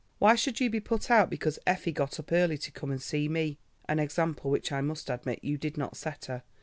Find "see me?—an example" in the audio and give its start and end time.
2.99-4.49